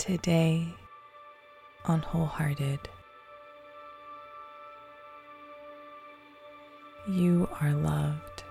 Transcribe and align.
Today 0.00 0.66
on 1.84 2.00
Wholehearted, 2.00 2.88
you 7.06 7.46
are 7.60 7.74
loved. 7.74 8.44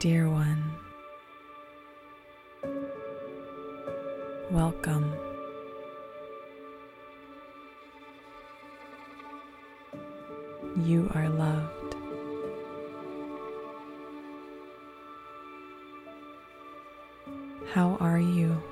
Dear 0.00 0.28
one, 0.28 0.72
welcome. 4.50 5.14
You 10.82 11.08
are 11.14 11.28
loved. 11.28 11.83
How 17.74 17.96
are 17.98 18.20
you? 18.20 18.62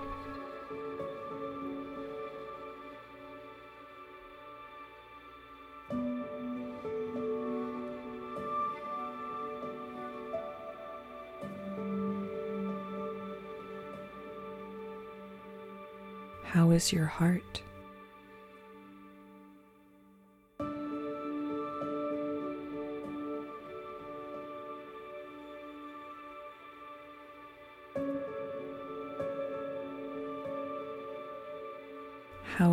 How 16.45 16.71
is 16.71 16.93
your 16.93 17.07
heart? 17.07 17.63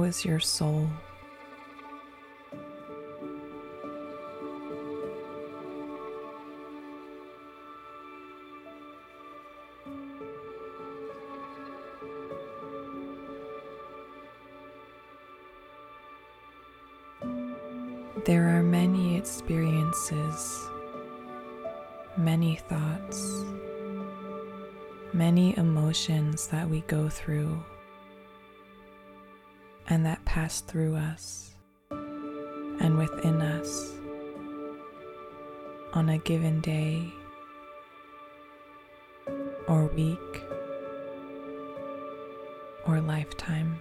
Is 0.10 0.26
your 0.26 0.40
soul? 0.40 0.90
There 18.26 18.50
are 18.50 18.64
many 18.64 19.16
experiences, 19.16 20.68
many 22.18 22.56
thoughts, 22.56 23.44
many 25.14 25.56
emotions 25.56 26.48
that 26.48 26.68
we 26.68 26.82
go 26.82 27.10
through 27.10 27.64
and 29.90 30.06
that 30.06 30.23
pass 30.23 30.62
through 30.62 30.95
us 30.95 31.56
and 31.90 32.98
within 32.98 33.42
us 33.42 33.92
on 35.94 36.09
a 36.09 36.18
given 36.20 36.62
day 36.62 37.12
or 39.67 39.88
week 39.88 40.44
or 42.86 43.02
lifetime. 43.02 43.80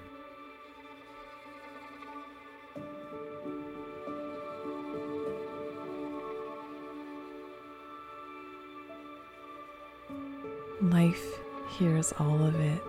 Life 10.81 11.39
hears 11.77 12.13
all 12.19 12.43
of 12.43 12.59
it. 12.59 12.81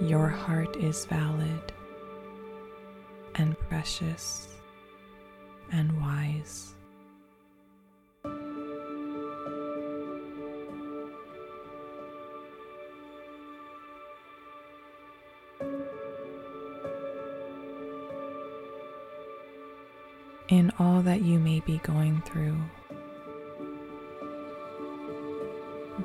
Your 0.00 0.28
heart 0.28 0.76
is 0.76 1.04
valid 1.06 1.72
and 3.34 3.58
precious 3.68 4.48
and 5.72 6.00
wise. 6.00 6.74
In 20.48 20.72
all 20.78 21.02
that 21.02 21.22
you 21.22 21.40
may 21.40 21.58
be 21.60 21.78
going 21.78 22.22
through, 22.22 22.56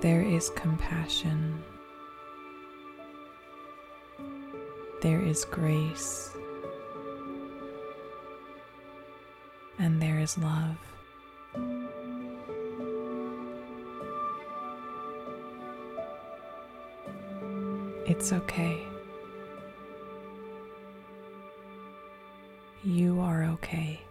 there 0.01 0.23
is 0.23 0.49
compassion, 0.49 1.63
there 5.03 5.19
is 5.19 5.43
grace, 5.43 6.31
and 9.77 10.01
there 10.01 10.17
is 10.17 10.37
love. 10.37 10.77
It's 18.07 18.31
okay. 18.31 18.87
You 22.85 23.19
are 23.19 23.43
okay. 23.43 24.02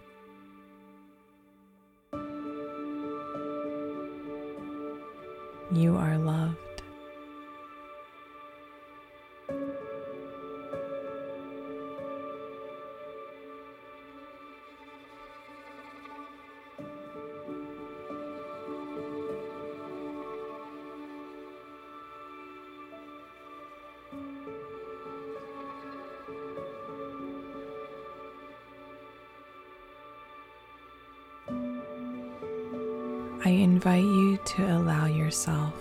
I 33.45 33.49
invite 33.49 34.05
you 34.05 34.37
to 34.37 34.77
allow 34.77 35.07
yourself 35.07 35.75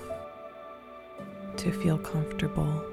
to 1.57 1.71
feel 1.71 1.99
comfortable, 1.99 2.83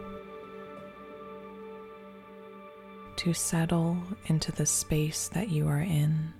to 3.16 3.32
settle 3.32 3.96
into 4.26 4.52
the 4.52 4.66
space 4.66 5.28
that 5.28 5.48
you 5.48 5.66
are 5.68 5.80
in. 5.80 6.34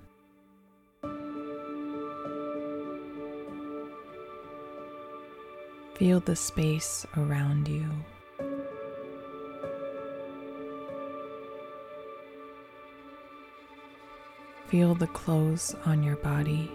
Feel 5.95 6.21
the 6.21 6.37
space 6.37 7.07
around 7.17 7.67
you. 7.67 7.89
Feel 14.67 14.95
the 14.95 15.07
clothes 15.07 15.75
on 15.87 16.03
your 16.03 16.17
body. 16.17 16.71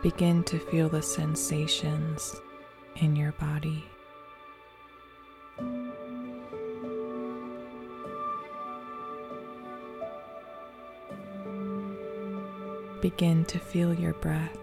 Begin 0.00 0.44
to 0.44 0.60
feel 0.60 0.88
the 0.88 1.02
sensations 1.02 2.40
in 2.96 3.16
your 3.16 3.32
body. 3.32 3.84
Begin 13.00 13.44
to 13.46 13.58
feel 13.58 13.92
your 13.92 14.12
breath. 14.14 14.56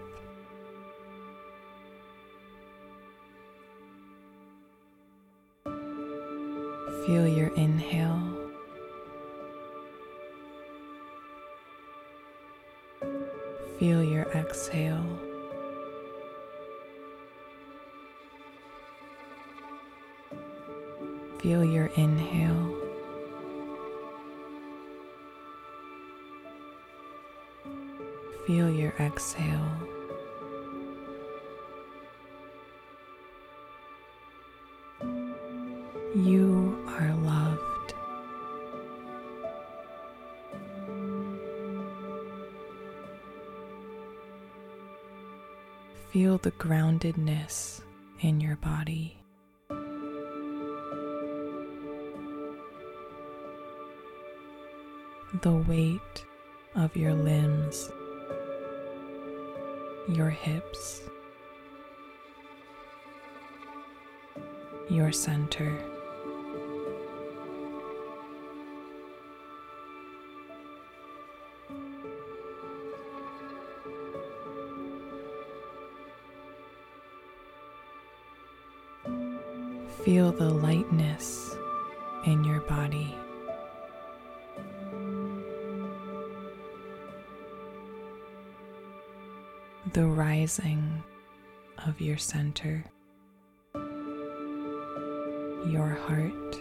Feel 7.04 7.28
your 7.28 7.48
inhale. 7.56 8.05
Feel 13.78 14.02
your 14.02 14.24
exhale. 14.32 15.04
Feel 21.40 21.62
your 21.62 21.86
inhale. 21.96 22.74
Feel 28.46 28.70
your 28.70 28.94
exhale. 28.98 29.70
You 36.14 36.82
are 36.98 37.14
loved. 37.16 37.45
Feel 46.16 46.38
the 46.38 46.52
groundedness 46.52 47.82
in 48.20 48.40
your 48.40 48.56
body. 48.56 49.18
The 55.42 55.52
weight 55.68 56.24
of 56.74 56.96
your 56.96 57.12
limbs, 57.12 57.92
your 60.08 60.30
hips, 60.30 61.02
your 64.88 65.12
center. 65.12 65.95
Feel 80.06 80.30
the 80.30 80.48
lightness 80.48 81.56
in 82.26 82.44
your 82.44 82.60
body. 82.60 83.12
The 89.94 90.06
rising 90.06 91.02
of 91.84 92.00
your 92.00 92.18
center, 92.18 92.84
your 95.66 95.98
heart, 96.06 96.56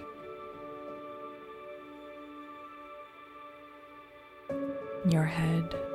your 5.08 5.26
head. 5.26 5.95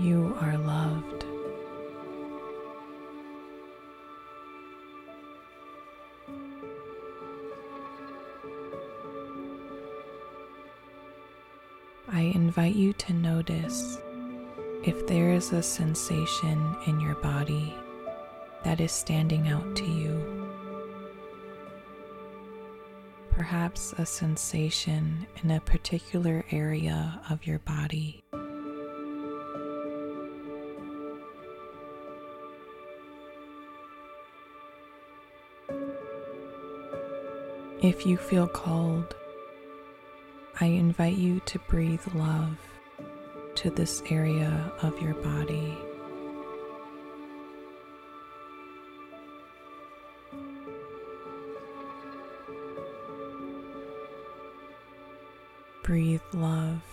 You 0.00 0.34
are 0.40 0.56
loved. 0.56 1.26
I 12.08 12.22
invite 12.22 12.74
you 12.74 12.94
to 12.94 13.12
notice 13.12 13.98
if 14.84 15.06
there 15.06 15.32
is 15.32 15.52
a 15.52 15.62
sensation 15.62 16.74
in 16.86 16.98
your 16.98 17.16
body 17.16 17.74
that 18.64 18.80
is 18.80 18.92
standing 18.92 19.48
out 19.48 19.76
to 19.76 19.84
you. 19.84 20.48
Perhaps 23.32 23.92
a 23.98 24.06
sensation 24.06 25.26
in 25.44 25.50
a 25.50 25.60
particular 25.60 26.42
area 26.50 27.20
of 27.28 27.46
your 27.46 27.58
body. 27.58 28.24
If 37.82 38.04
you 38.04 38.18
feel 38.18 38.46
called, 38.46 39.16
I 40.60 40.66
invite 40.66 41.16
you 41.16 41.40
to 41.46 41.58
breathe 41.60 42.02
love 42.14 42.58
to 43.54 43.70
this 43.70 44.02
area 44.10 44.70
of 44.82 45.00
your 45.00 45.14
body. 45.14 45.78
Breathe 55.82 56.20
love. 56.34 56.89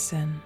Listen. 0.00 0.40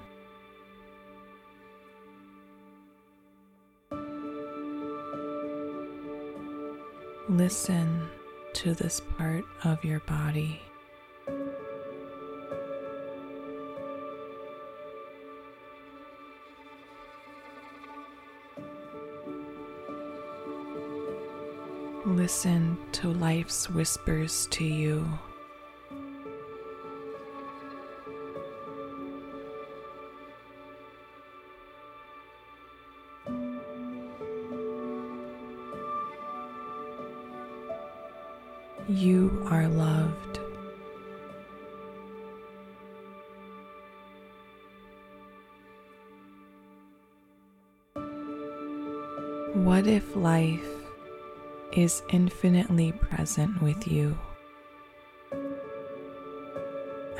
Listen 7.29 8.09
to 8.55 8.75
this 8.75 9.01
part 9.17 9.45
of 9.63 9.85
your 9.85 10.01
body. 10.01 10.61
Listen 22.05 22.77
to 22.91 23.13
life's 23.13 23.71
whispers 23.71 24.49
to 24.51 24.65
you. 24.65 25.07
You 38.87 39.47
are 39.51 39.67
loved. 39.67 40.41
What 49.55 49.87
if 49.87 50.15
life 50.15 50.69
is 51.73 52.03
infinitely 52.11 52.93
present 52.93 53.63
with 53.63 53.89
you 53.89 54.19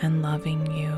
and 0.03 0.21
loving 0.21 0.71
you? 0.71 0.93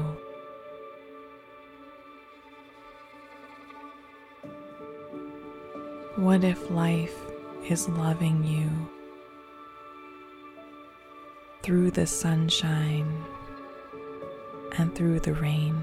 What 6.16 6.42
if 6.42 6.72
life 6.72 7.14
is 7.68 7.88
loving 7.88 8.42
you 8.42 8.95
through 11.66 11.90
the 11.90 12.06
sunshine 12.06 13.24
and 14.78 14.94
through 14.94 15.18
the 15.18 15.34
rain? 15.34 15.74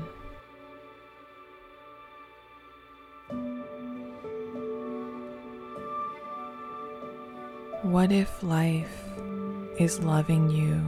What 7.81 8.13
if 8.13 8.41
life 8.41 9.03
is 9.77 9.99
loving 9.99 10.49
you 10.49 10.81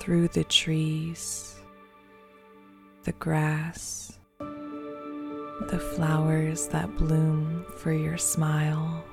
through 0.00 0.28
the 0.28 0.44
trees, 0.44 1.56
the 3.02 3.12
grass, 3.12 4.18
the 4.38 5.92
flowers 5.94 6.68
that 6.68 6.96
bloom 6.96 7.66
for 7.76 7.92
your 7.92 8.16
smile? 8.16 9.04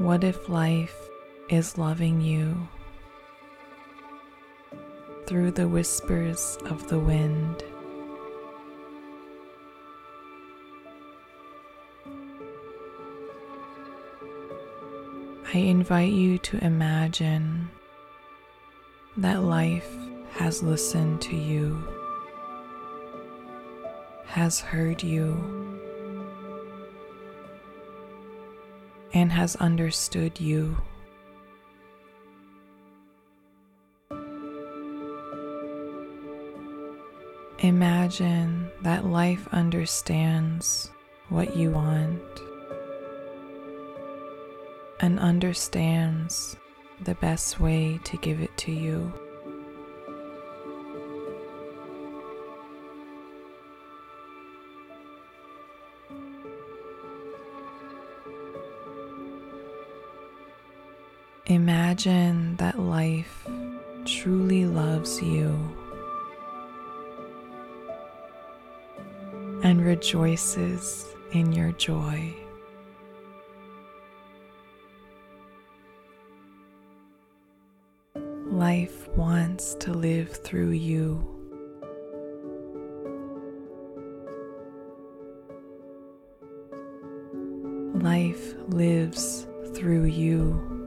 What 0.00 0.24
if 0.24 0.48
life 0.48 0.96
is 1.50 1.76
loving 1.76 2.22
you 2.22 2.66
through 5.26 5.50
the 5.50 5.68
whispers 5.68 6.56
of 6.64 6.88
the 6.88 6.98
wind? 6.98 7.62
I 15.52 15.58
invite 15.58 16.12
you 16.12 16.38
to 16.38 16.64
imagine 16.64 17.68
that 19.18 19.42
life 19.42 19.94
has 20.30 20.62
listened 20.62 21.20
to 21.20 21.36
you, 21.36 21.76
has 24.24 24.60
heard 24.60 25.02
you, 25.02 25.69
and 29.12 29.32
has 29.32 29.56
understood 29.56 30.40
you. 30.40 30.76
Imagine 37.58 38.70
that 38.82 39.04
life 39.04 39.46
understands 39.52 40.90
what 41.28 41.56
you 41.56 41.70
want 41.70 42.22
and 45.00 45.18
understands 45.18 46.56
the 47.02 47.14
best 47.16 47.60
way 47.60 47.98
to 48.04 48.16
give 48.18 48.40
it 48.40 48.56
to 48.58 48.72
you. 48.72 49.12
Imagine 61.46 62.56
that 62.56 62.78
life 62.78 63.46
truly 64.04 64.66
loves 64.66 65.20
you 65.20 65.58
and 69.62 69.84
rejoices 69.84 71.06
in 71.32 71.52
your 71.52 71.72
joy. 71.72 72.34
Life 78.46 79.08
wants 79.16 79.74
to 79.76 79.92
live 79.92 80.30
through 80.30 80.70
you. 80.70 81.26
Life 87.94 88.54
lives 88.68 89.46
through 89.74 90.04
you. 90.04 90.79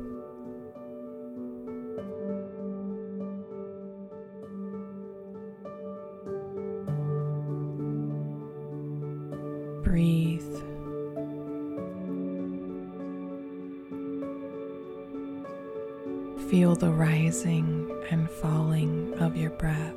Rising 17.23 17.89
and 18.09 18.29
falling 18.29 19.13
of 19.19 19.37
your 19.37 19.51
breath. 19.51 19.95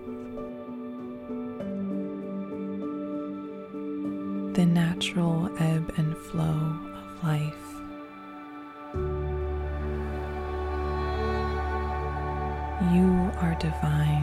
The 4.55 4.65
natural 4.65 5.51
ebb 5.59 5.93
and 5.97 6.17
flow 6.17 6.79
of 6.95 7.25
life. 7.25 7.67
You 12.95 13.33
are 13.43 13.57
divine. 13.59 14.16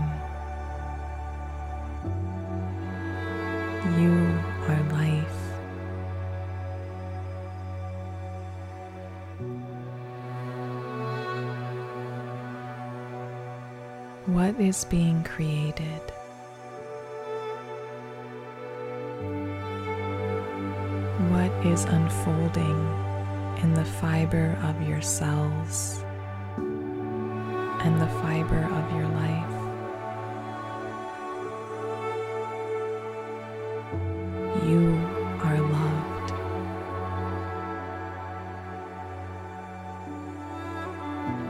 What 14.27 14.58
is 14.58 14.86
being 14.86 15.22
created? 15.25 16.00
What 21.30 21.51
is 21.65 21.84
unfolding 21.84 22.88
in 23.62 23.74
the 23.74 23.84
fiber 23.84 24.58
of 24.63 24.82
your 24.88 25.01
cells 25.01 26.01
and 26.56 28.00
the 28.00 28.08
fiber 28.24 28.63
of 28.63 28.92
your 28.96 29.10
life? 29.10 29.53
You 34.65 34.96
are 35.44 35.60
loved. 35.60 36.32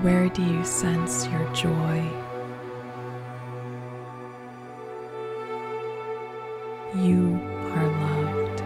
Where 0.04 0.28
do 0.30 0.42
you 0.42 0.66
sense 0.66 1.28
your 1.28 1.48
joy? 1.54 2.33
You 7.04 7.38
are 7.76 7.88
loved. 8.00 8.60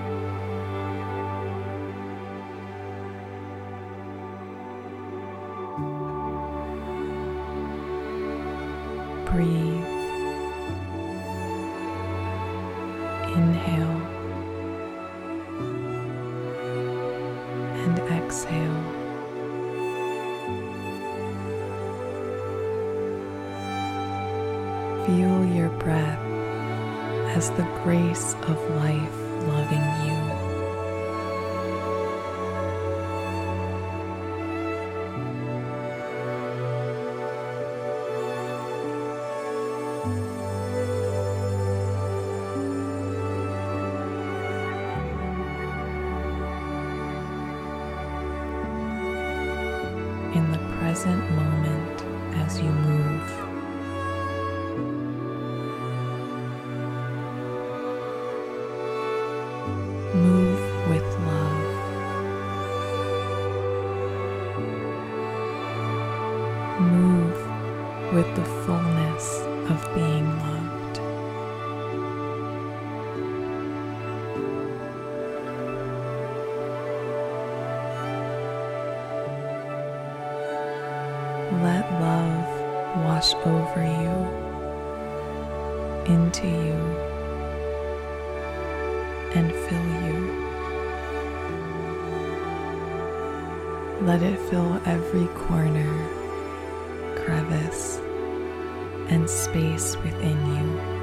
Breathe. 9.25 9.89
Inhale 13.34 14.01
and 17.82 17.98
exhale. 18.12 18.84
Feel 25.08 25.38
your 25.56 25.70
breath 25.79 26.26
as 27.38 27.51
the 27.51 27.70
grace 27.84 28.34
of 28.34 28.58
life 28.77 29.17
loving 29.46 29.88
you. 30.06 30.17
In 50.34 50.51
the 50.51 50.58
present 50.79 51.22
moment 51.36 52.01
as 52.38 52.60
you 52.60 52.72
move. 52.72 53.47
Let 81.51 81.89
love 82.01 82.48
wash 83.06 83.34
over 83.46 83.82
you, 83.82 84.13
into 86.13 86.46
you, 86.46 86.75
and 89.34 89.51
fill 89.51 89.88
you. 90.06 90.18
Let 94.01 94.22
it 94.22 94.39
fill 94.50 94.82
every 94.86 95.27
corner, 95.48 95.92
crevice, 97.16 98.00
and 99.10 99.30
space 99.30 99.96
within 100.04 100.38
you. 100.56 100.97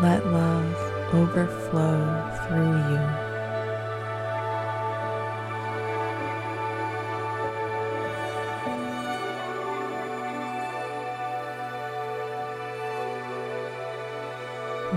Let 0.00 0.24
love 0.26 0.76
overflow 1.12 1.98
through 2.46 2.76
you. 2.88 3.02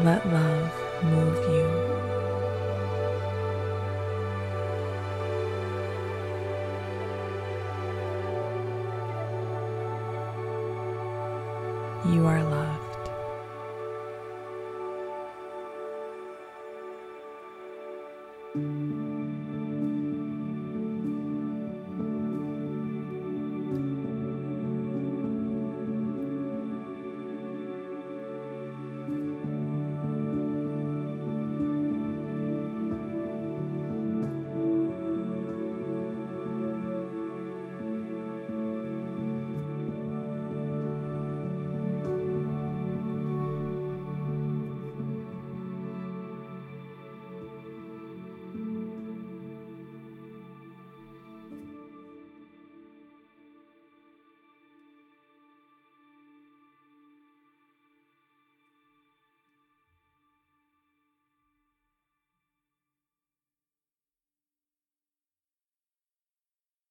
Let 0.04 0.24
love 0.32 0.72
move 1.04 1.38
you. 1.50 1.66
You 12.14 12.28
are 12.28 12.44
loved. 12.44 12.71